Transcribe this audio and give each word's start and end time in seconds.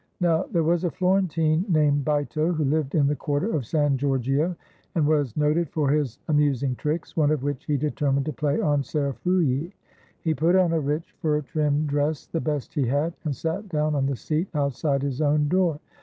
Now 0.19 0.45
there 0.51 0.63
was 0.63 0.83
a 0.83 0.89
Florentine 0.89 1.63
named 1.69 2.03
Bito, 2.05 2.53
who 2.55 2.63
lived 2.65 2.95
in 2.95 3.05
the 3.05 3.15
quarter 3.15 3.55
of 3.55 3.67
San 3.67 3.97
Giorgio 3.99 4.55
and 4.95 5.05
was 5.05 5.37
noted 5.37 5.69
for 5.69 5.91
his 5.91 6.17
amus 6.27 6.63
ing 6.63 6.73
tricks, 6.73 7.15
one 7.15 7.29
of 7.29 7.43
which 7.43 7.65
he 7.65 7.77
determined 7.77 8.25
to 8.25 8.33
play 8.33 8.59
on 8.59 8.81
Ser 8.83 9.13
Frulli. 9.13 9.73
He 10.19 10.33
put 10.33 10.55
on 10.55 10.73
a 10.73 10.79
rich, 10.81 11.15
fur 11.21 11.41
trimmed 11.41 11.85
dress, 11.85 12.25
the 12.25 12.41
best 12.41 12.73
he 12.73 12.87
had, 12.87 13.13
and 13.25 13.35
sat 13.35 13.69
down 13.69 13.93
on 13.93 14.07
the 14.07 14.15
seat 14.15 14.47
outside 14.55 15.03
his 15.03 15.21
own 15.21 15.47
door. 15.47 15.79